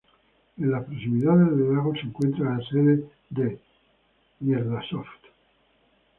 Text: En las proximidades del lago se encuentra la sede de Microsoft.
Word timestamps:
En 0.57 0.71
las 0.71 0.83
proximidades 0.85 1.51
del 1.55 1.75
lago 1.75 1.93
se 1.93 2.07
encuentra 2.07 2.57
la 2.57 2.63
sede 2.67 3.03
de 3.29 3.59
Microsoft. 4.39 5.05